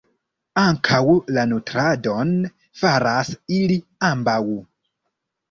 [0.59, 1.01] Ankaŭ
[1.37, 2.31] la nutradon
[2.81, 3.79] faras ili
[4.11, 4.41] ambaŭ.